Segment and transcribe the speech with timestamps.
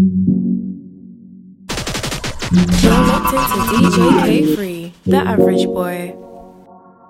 [0.00, 0.08] You're
[3.04, 6.16] locked into DJ KayThreee, the average boy.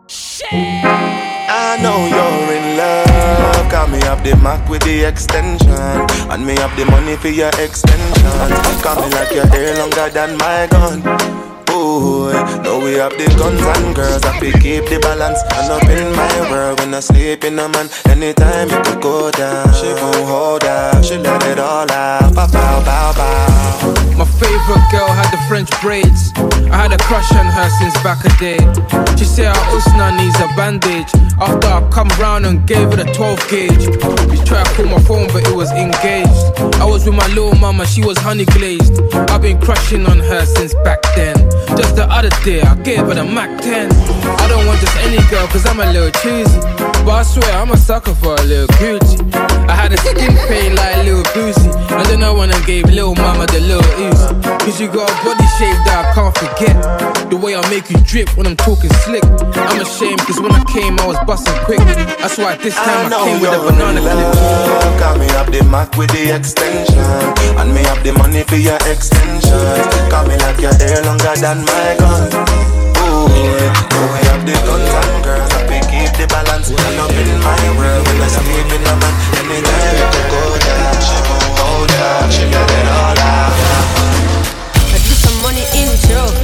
[0.08, 0.50] Shit.
[0.50, 3.70] I know you're in love.
[3.70, 5.70] Got me up the Mac with the extension.
[5.70, 8.24] And me up the money for your extension.
[8.82, 11.49] Got me like your hair longer than my gun.
[11.72, 15.40] Ooh, now we have the guns and girls we keep the balance.
[15.54, 17.88] And up in my world when I sleep in a man.
[18.08, 21.04] Anytime you could go down, she won't hold out.
[21.04, 22.34] She let it all out.
[22.34, 24.16] Bow, bow, bow, bow.
[24.16, 26.32] My favorite girl had the French braids.
[26.70, 28.60] I had a crush on her since back a day.
[29.16, 31.08] She said her usna needs a bandage.
[31.40, 33.84] After I come round and gave her the 12 gauge.
[34.36, 36.44] She tried to call my phone, but it was engaged.
[36.80, 39.00] I was with my little mama, she was honey glazed.
[39.30, 41.39] I've been crushing on her since back then.
[42.20, 43.88] Just the other day, I gave her the Mac 10.
[43.88, 46.60] I don't want just any girl, cause I'm a little cheesy.
[47.00, 49.16] But I swear, I'm a sucker for a little Gucci.
[49.32, 51.72] I had a skin pain like a Lil Boosie.
[51.88, 54.20] And then I went and gave Lil Mama the little ooze.
[54.60, 57.30] Cause you got a body shape that I can't forget.
[57.30, 59.24] The way I make you drip when I'm talking slick.
[59.56, 61.80] I'm ashamed cause when I came, I was busting quick.
[62.20, 65.00] That's why this time I, know came with a banana clip.
[65.00, 65.24] Got me
[65.70, 66.98] Mac with the extension.
[67.54, 69.54] And me have the money for your extension.
[70.10, 72.26] Got me like your hair longer than my gun.
[73.06, 76.74] Ooh, now we have the guns and girls we keep the balance.
[76.74, 79.14] And up in my world when I sleep in a man.
[79.38, 82.26] Anytime you could go down, she won't hold out.
[82.34, 83.54] She let it all out.
[84.90, 86.26] I do some money intro.
[86.34, 86.39] You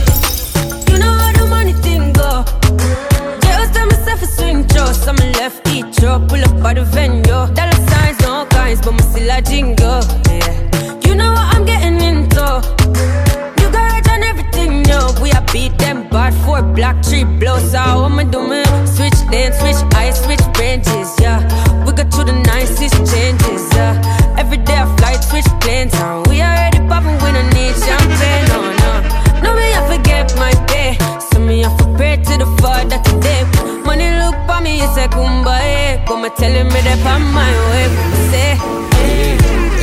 [36.47, 37.87] telling me that I'm my way.
[38.31, 38.55] Say,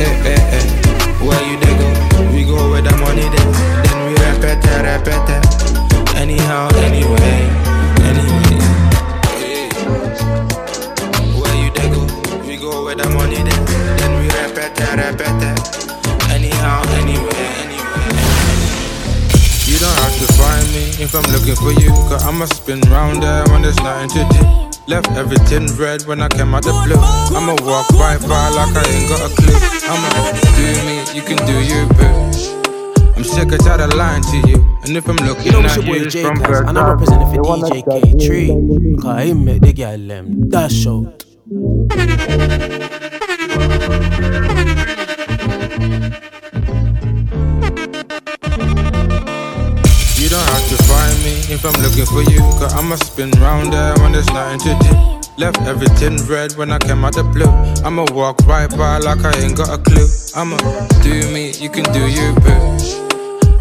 [0.00, 0.64] Eh, eh, eh.
[1.20, 1.88] Where you they go?
[2.32, 3.48] We go where the money then.
[3.84, 5.44] Then we repeat it, repeat it.
[6.16, 7.40] Anyhow, anyway,
[8.08, 8.56] anyway.
[11.36, 12.02] Where you they go?
[12.48, 13.60] We go where the money then.
[14.00, 15.58] Then we repeat it, repeat it.
[16.32, 18.56] Anyhow, anyway, anyway.
[19.68, 21.92] You don't have to find me if I'm looking for you.
[22.08, 24.73] Cause I'ma spin round there when there's nothing to do.
[24.86, 27.00] Left everything red when I came out the blue.
[27.34, 29.56] I'ma walk right by like I ain't got a clue.
[29.88, 30.08] I'ma
[30.56, 32.24] do me, you can do you, boo.
[33.16, 34.56] I'm sick of tired of lying to you.
[34.84, 36.68] And if I'm looking You know it's at your boy you J from Caz, birth,
[36.68, 39.00] and I'm representing for DJ KayThreee.
[39.00, 41.24] Cause I make the girl them dash out.
[51.54, 52.40] If I'm looking for you.
[52.58, 54.92] Cause I'ma spin round there when there's nothing to do.
[55.38, 57.50] Left everything red when I came out the blue.
[57.86, 60.06] I'ma walk right by like I ain't got a clue.
[60.34, 60.58] I'ma
[61.02, 62.58] do me, you can do you, boo.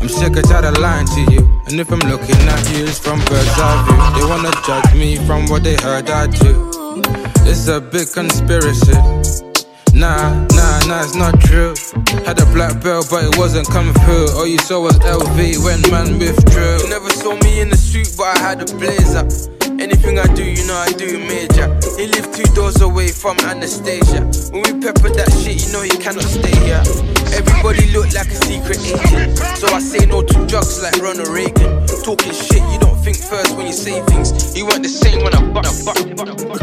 [0.02, 1.42] I'm sick of tired of lying to you.
[1.68, 4.22] And if I'm looking at you, it's from bird's eye view.
[4.22, 6.72] They wanna judge me from what they heard I do.
[7.46, 9.53] It's a big conspiracy.
[9.94, 11.76] Nah, nah, nah, it's not true.
[12.26, 14.26] Had a black belt, but it wasn't coming through.
[14.34, 16.82] All you saw was LV when man withdrew.
[16.82, 19.22] You never saw me in the suit, but I had a blazer.
[19.78, 21.70] Anything I do, you know I do major.
[21.98, 24.26] He lived two doors away from Anastasia.
[24.50, 26.82] When we pepper that shit, you know he cannot stay here.
[27.30, 29.38] Everybody look like a secret agent.
[29.62, 31.86] So I say no to drugs like Ronald Reagan.
[32.02, 34.58] Talking shit, you don't think first when you say things.
[34.58, 35.70] You weren't the same when I buck,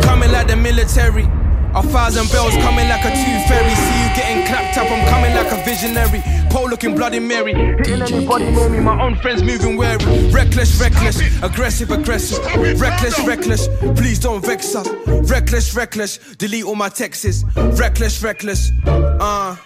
[0.02, 1.30] coming like the military.
[1.72, 3.74] A thousand bells coming like a tooth fairy.
[3.74, 6.22] See you getting clapped up, I'm coming like a visionary.
[6.50, 7.52] Pole looking bloody Mary.
[7.54, 8.80] Didn't anybody know me?
[8.80, 9.98] My own friends moving wary.
[10.30, 12.44] Reckless, reckless, aggressive, aggressive.
[12.80, 14.88] Reckless, reckless, please don't vex us.
[15.30, 17.44] Reckless, reckless, delete all my texts.
[17.56, 19.56] Reckless, reckless, uh.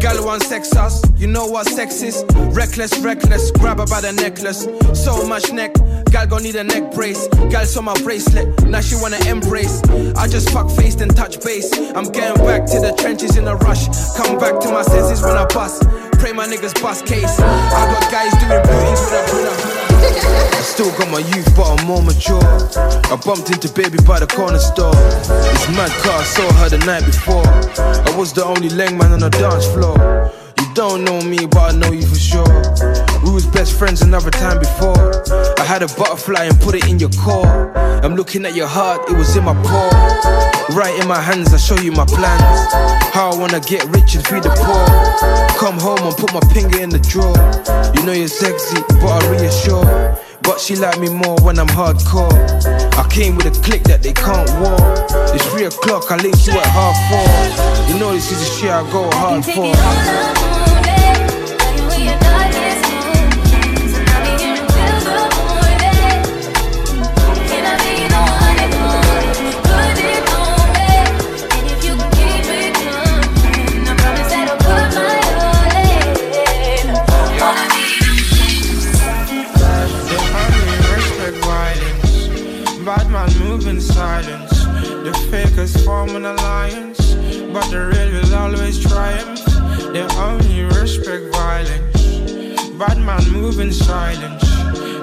[0.00, 2.24] Gal want sex us, you know what sex is?
[2.56, 4.66] Reckless, reckless, grab her by the necklace.
[4.98, 5.74] So much neck,
[6.10, 7.28] gal gon' need a neck brace.
[7.50, 9.82] Gal saw my bracelet, now she wanna embrace.
[10.16, 11.70] I just fuck face and touch base.
[11.94, 13.88] I'm getting back to the trenches in a rush.
[14.16, 15.82] Come back to my senses when I bust.
[16.18, 17.38] Pray my niggas bust case.
[17.38, 19.79] I got guys doing bootings with a Buddha.
[20.02, 22.42] I still got my youth, but I'm more mature.
[22.42, 24.92] I bumped into baby by the corner store.
[24.92, 27.44] This mad car, I saw her the night before.
[27.44, 29.96] I was the only lame man on the dance floor.
[30.80, 32.56] You don't know me, but I know you for sure.
[33.22, 35.12] We was best friends another time before.
[35.60, 37.70] I had a butterfly and put it in your core.
[38.02, 39.90] I'm looking at your heart, it was in my paw.
[40.72, 42.72] Right in my hands, I show you my plans.
[43.12, 44.88] How I wanna get rich and feed the poor.
[45.60, 47.36] Come home and put my finger in the drawer.
[47.94, 50.16] You know you're sexy, but I reassure.
[50.40, 52.32] But she like me more when I'm hardcore.
[52.96, 54.80] I came with a click that they can't walk.
[55.34, 57.92] It's three o'clock, I linked you at half four.
[57.92, 60.59] You know this is the shit I go hard for.
[86.06, 87.14] Form an alliance,
[87.52, 89.44] but the real will always triumph.
[89.92, 92.70] They only respect violence.
[92.78, 94.42] Bad man move in silence.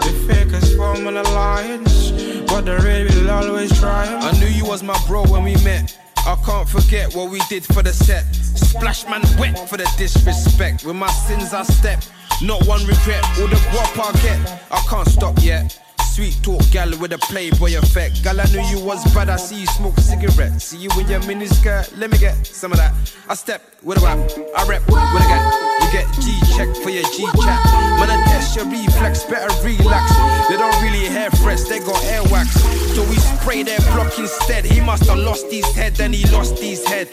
[0.06, 2.10] The fakers form an alliance,
[2.48, 4.24] but the real will always triumph.
[4.24, 5.96] I knew you was my bro when we met.
[6.26, 8.26] I can't forget what we did for the set.
[8.34, 10.84] Splash man wet for the disrespect.
[10.84, 12.02] With my sins I step,
[12.42, 13.24] not one regret.
[13.40, 14.40] All the guap I get,
[14.72, 15.80] I can't stop yet.
[16.18, 18.24] Sweet talk, gal with a playboy effect.
[18.24, 19.30] Gal, I knew you was bad.
[19.30, 20.60] I see you smoke a cigarette.
[20.60, 21.96] See you in your miniskirt.
[21.96, 22.92] Let me get some of that.
[23.30, 24.18] I step with a rap.
[24.58, 25.46] I rep with a gang.
[25.78, 27.62] You get G check for your G chat.
[28.02, 29.26] Man, I test your reflex.
[29.26, 30.10] Better relax.
[30.50, 31.62] They don't really hair fresh.
[31.70, 32.50] They got air wax.
[32.98, 34.66] So we spray their block instead.
[34.66, 35.98] He must have lost his head.
[35.98, 37.10] Then he lost his head.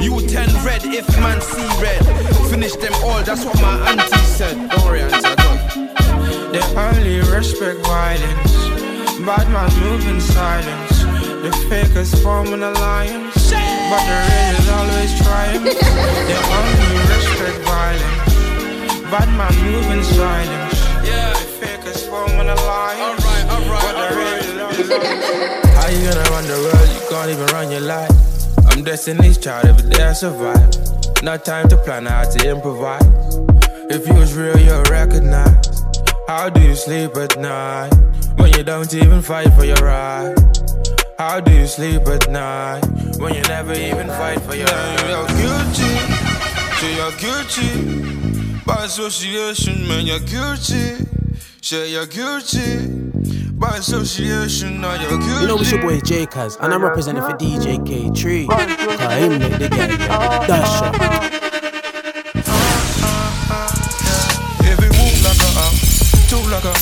[0.00, 2.00] You turn red if man see red.
[2.48, 3.22] Finish them all.
[3.22, 4.56] That's what my auntie said.
[7.68, 8.52] only respect violence.
[9.26, 11.02] Bad man move in silence.
[11.42, 13.50] The fakers form an alliance.
[13.50, 15.64] But the real is always trying.
[15.64, 19.10] they only respect violence.
[19.10, 20.78] Bad man move in silence.
[21.02, 21.32] Yeah.
[21.32, 23.24] The fakers form an alliance.
[23.24, 23.82] Alright, alright.
[23.82, 26.88] But the real is always How you gonna run the world?
[26.94, 28.14] You can't even run your life.
[28.70, 30.70] I'm Destiny's child, every day I survive.
[31.22, 33.02] No time to plan how to improvise.
[33.90, 35.75] If you was real, you'll recognize.
[36.26, 37.92] How do you sleep at night
[38.36, 40.34] when you don't even fight for your right?
[41.18, 42.84] How do you sleep at night
[43.18, 45.08] when you never even fight for your right?
[45.08, 45.94] You're guilty,
[46.80, 50.04] so you're guilty by association, man.
[50.06, 51.06] You're guilty,
[51.62, 52.88] say you're guilty
[53.52, 54.80] by association.
[54.80, 55.42] Now you're guilty.
[55.42, 58.48] You know it's your boy J Hus, and I'm representing for DJ K3.
[58.48, 61.55] Cause him make the guy dash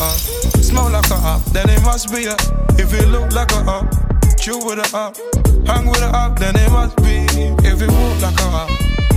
[0.05, 0.19] up.
[0.63, 2.37] smell like a up, then it must be a.
[2.77, 3.87] If it look like a up,
[4.39, 5.17] chew with a up,
[5.67, 7.25] hang with a up, then it must be.
[7.65, 8.71] If it walk like a up,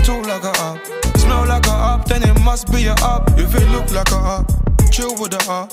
[0.06, 0.78] talk like a up,
[1.18, 3.30] smell like a up, then it must be a up.
[3.38, 4.46] If it look like a up,
[4.92, 5.72] chill with a up,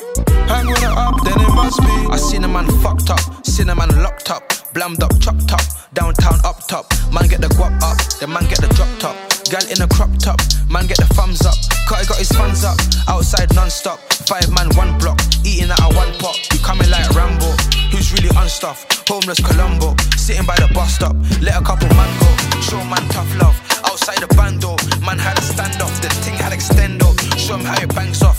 [0.49, 1.95] hang with a up, then it must be.
[2.11, 5.65] I seen a man fucked up, seen a man locked up, blammed up, chopped up,
[5.93, 6.87] downtown up top.
[7.13, 9.34] Man get the guap up, the man get the drop top.
[9.51, 11.55] Gal in a crop top, man get the thumbs up.
[11.87, 14.01] Cutty got his funds up, outside non-stop.
[14.25, 16.37] Five man, one block, eating out of one pot.
[16.53, 17.53] You coming like Rambo,
[17.93, 19.07] who's really unstuffed?
[19.09, 21.15] Homeless Colombo, sitting by the bus stop.
[21.45, 22.31] Let a couple man go,
[22.61, 23.57] show man tough love.
[23.85, 25.93] Outside the bando, man had a standoff.
[26.01, 28.34] The thing had extendo, show him how it banks off.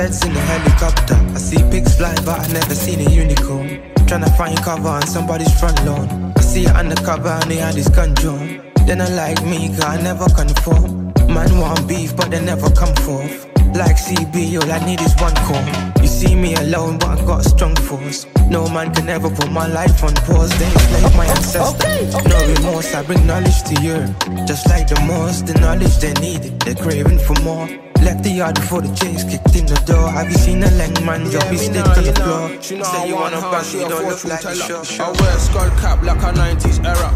[0.00, 1.14] Feds in the helicopter.
[1.36, 3.68] I see pigs fly, but I never seen a unicorn.
[4.08, 6.32] Tryna find cover on somebody's front lawn.
[6.38, 8.62] I see it undercover and he had his gun drawn.
[8.86, 11.12] Then I like me, cause I never conform.
[11.28, 13.44] Man want beef, but they never come forth.
[13.76, 15.66] Like CB, all I need is one call.
[16.00, 18.24] You see me alone, but I got a strong force.
[18.48, 20.48] No man can ever put my life on pause.
[20.58, 22.14] They enslaved my ancestors.
[22.24, 23.98] No remorse, I bring knowledge to you.
[24.46, 26.58] Just like the most, the knowledge they needed.
[26.60, 27.68] They're craving for more.
[28.02, 30.08] Left the yard before the chase kicked in the door.
[30.10, 32.60] Have you seen a leg man drop his stick to the floor?
[32.62, 35.04] Say you wanna bang, you don't look like the show.
[35.04, 37.12] I wear a skull cap like a 90s era.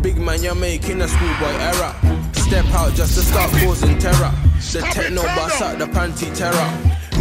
[0.00, 1.92] Big man, you're making a schoolboy error.
[2.34, 4.32] Step out just to start causing terror.
[4.72, 6.70] The techno bust out the panty terror.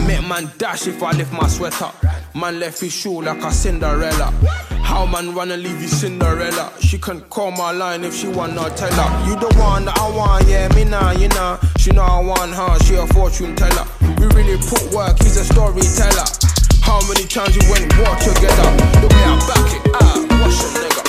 [0.05, 1.91] Make man dash if I lift my sweater.
[2.37, 4.31] Man left his shoe like a Cinderella.
[4.83, 6.71] How man wanna leave his Cinderella?
[6.79, 9.25] She can call my line if she wanna tell her.
[9.25, 11.57] You the one that I want, yeah, me nah, you know.
[11.79, 13.87] She know I want her, she a fortune teller.
[14.21, 16.29] We really put work, he's a storyteller.
[16.85, 18.69] How many times we went war together?
[19.01, 21.03] The way I back it out, wash a nigga.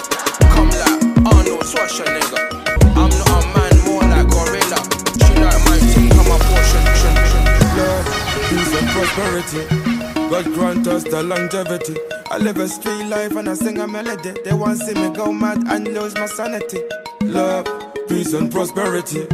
[0.48, 2.40] Come like Arnold Schwarzenegger.
[2.96, 4.80] I'm not a man, more like gorilla.
[5.28, 6.84] She like my a portion.
[7.76, 8.08] Love,
[8.48, 9.87] peace prosperity.
[10.30, 11.96] God grant us the longevity.
[12.30, 14.34] I live a street life and I sing a melody.
[14.44, 16.82] They want to see me go mad and lose my sanity.
[17.22, 17.66] Love,
[18.08, 19.24] peace and prosperity.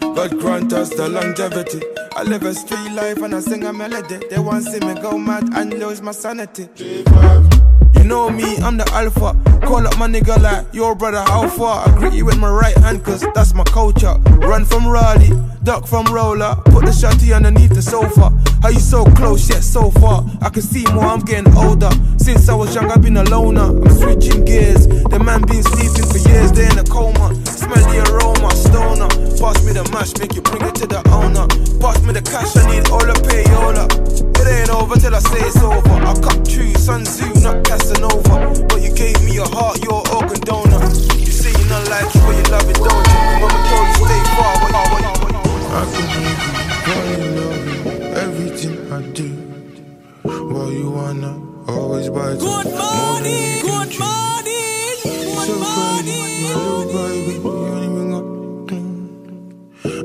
[0.00, 1.82] God grant us the longevity.
[2.16, 4.20] I live a street life and I sing a melody.
[4.30, 6.68] They want to see me go mad and lose my sanity.
[6.78, 9.34] You know me, I'm the alpha.
[9.66, 11.88] Call up my nigga like, yo brother, how far?
[11.88, 14.14] I greet you with my right hand, cause that's my culture.
[14.38, 15.32] Run from Raleigh,
[15.64, 16.54] duck from roller.
[16.66, 18.30] Put the shotty underneath the sofa.
[18.64, 20.24] How you so close yet so far?
[20.40, 21.90] I can see more, I'm getting older.
[22.16, 23.60] Since I was young, I've been a loner.
[23.60, 24.86] I'm switching gears.
[24.86, 27.34] The man been sleeping for years, they in a coma.
[27.44, 29.08] Smell the aroma, stoner.
[29.36, 31.44] Pass me the mash, make you bring it to the owner.
[31.76, 33.63] Pass me the cash, I need all the payola.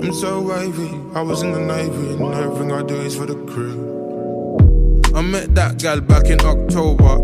[0.10, 3.36] I'm so wavy, I was in the navy, and everything I do is for the
[3.46, 4.58] crew.
[5.14, 7.22] I met that gal back in October.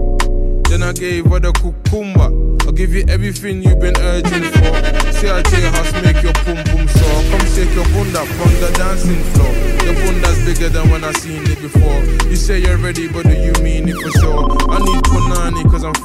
[0.70, 2.30] Then I gave her the cucumber.
[2.62, 4.78] I'll give you everything you've been urging for.
[5.18, 7.22] Tell house make your pum pum sore.
[7.34, 9.50] Come shake your bunda from the dancing floor.
[9.82, 12.06] Your bunda's bigger than when I seen it before.
[12.30, 14.46] You say you're ready, but do you mean it for sure?
[14.70, 14.95] I need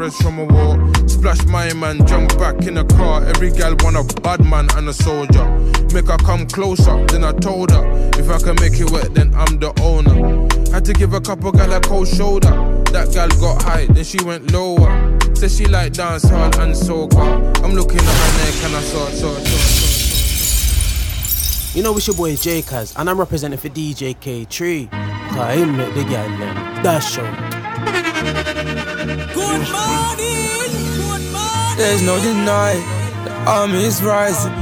[0.08, 1.08] from a war.
[1.08, 3.22] Splash my man, jump back in the car.
[3.26, 5.46] Every gal want a bad man and a soldier.
[5.92, 7.84] Make her come closer, then I told her.
[8.16, 10.48] If I can make it wet, then I'm the owner.
[10.72, 12.48] Had to give a couple gal a cold shoulder.
[12.92, 15.18] That gal got high, then she went lower.
[15.34, 17.62] Said she like dancehall and soca.
[17.62, 20.00] I'm looking at her neck and I saw saw saw.
[21.76, 24.88] You know, it's your boy J Hus, and I'm representing for DJ KayThreee.
[25.30, 28.59] Cause make the girl them that show.
[31.76, 32.74] There's no deny,
[33.24, 34.52] the army is rising.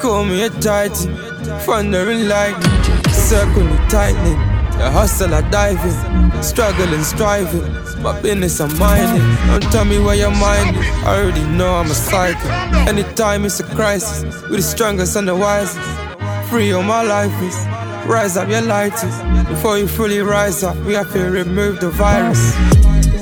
[0.00, 1.16] Call me a titan,
[1.60, 4.38] thundering lightning, circle me tightening.
[4.78, 7.62] The hustle are diving, struggling, striving.
[8.02, 9.22] My business I'm minding.
[9.46, 10.82] Don't tell me where you're minding.
[11.06, 12.48] I already know I'm a psycho.
[12.90, 15.78] Anytime it's a crisis, we're the strongest and the wisest.
[16.50, 17.56] Free all my life is.
[18.06, 19.14] Rise up your lighters.
[19.48, 22.52] Before you fully rise up, we have to remove the virus.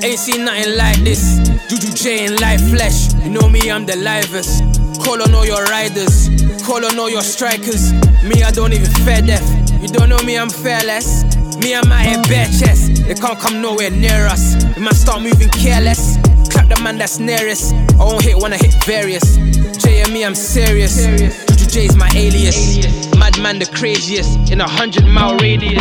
[0.02, 1.38] Ain't seen nothing like this.
[1.68, 3.14] Juju J in live flesh.
[3.23, 4.64] You know me, I'm the livest.
[5.00, 6.28] Call on all your riders.
[6.66, 7.92] Call on all your strikers.
[8.25, 9.47] Me, I don't even fear death.
[9.80, 11.23] You don't know me, I'm fearless.
[11.59, 13.04] Me, I'm out here bare chest.
[13.06, 14.56] They can't come nowhere near us.
[14.75, 16.18] We might start moving careless.
[16.50, 17.73] Clap the man that's nearest.
[17.73, 19.37] I won't hit when I hit various.
[19.78, 21.06] J and me, I'm serious.
[21.06, 22.88] Juju J is my alias.
[23.16, 25.80] Madman the craziest in a hundred mile radius.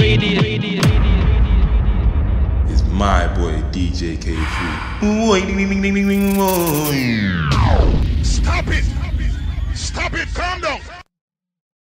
[2.70, 5.02] It's my boy DJ K3.
[8.24, 8.84] Stop it!
[9.74, 10.28] Stop it!
[10.34, 11.01] Calm down!